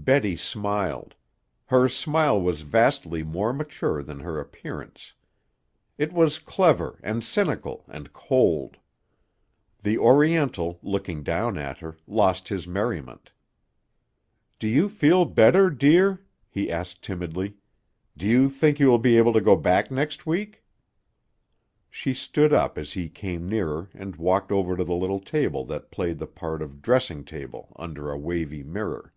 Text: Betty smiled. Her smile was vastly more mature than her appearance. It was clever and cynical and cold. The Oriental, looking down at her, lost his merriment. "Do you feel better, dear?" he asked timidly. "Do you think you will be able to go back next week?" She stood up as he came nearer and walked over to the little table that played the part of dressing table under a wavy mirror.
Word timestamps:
Betty 0.10 0.34
smiled. 0.34 1.14
Her 1.66 1.86
smile 1.86 2.40
was 2.40 2.62
vastly 2.62 3.22
more 3.22 3.52
mature 3.52 4.02
than 4.02 4.20
her 4.20 4.40
appearance. 4.40 5.12
It 5.98 6.10
was 6.10 6.38
clever 6.38 6.98
and 7.02 7.22
cynical 7.22 7.84
and 7.86 8.10
cold. 8.10 8.78
The 9.82 9.98
Oriental, 9.98 10.80
looking 10.82 11.22
down 11.22 11.58
at 11.58 11.78
her, 11.78 11.98
lost 12.06 12.48
his 12.48 12.66
merriment. 12.66 13.32
"Do 14.58 14.66
you 14.68 14.88
feel 14.88 15.26
better, 15.26 15.68
dear?" 15.68 16.24
he 16.48 16.72
asked 16.72 17.02
timidly. 17.02 17.58
"Do 18.16 18.24
you 18.26 18.48
think 18.48 18.80
you 18.80 18.86
will 18.88 18.98
be 18.98 19.18
able 19.18 19.34
to 19.34 19.40
go 19.42 19.54
back 19.54 19.90
next 19.90 20.24
week?" 20.26 20.64
She 21.90 22.14
stood 22.14 22.54
up 22.54 22.78
as 22.78 22.94
he 22.94 23.10
came 23.10 23.46
nearer 23.46 23.90
and 23.92 24.16
walked 24.16 24.50
over 24.50 24.78
to 24.78 24.82
the 24.82 24.94
little 24.94 25.20
table 25.20 25.66
that 25.66 25.90
played 25.90 26.16
the 26.18 26.26
part 26.26 26.62
of 26.62 26.80
dressing 26.80 27.22
table 27.22 27.76
under 27.76 28.10
a 28.10 28.16
wavy 28.18 28.62
mirror. 28.62 29.12